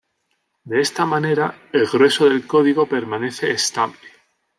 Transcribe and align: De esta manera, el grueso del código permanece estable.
De 0.63 0.81
esta 0.81 1.05
manera, 1.05 1.61
el 1.73 1.85
grueso 1.85 2.27
del 2.27 2.47
código 2.47 2.87
permanece 2.89 3.51
estable. 3.51 3.99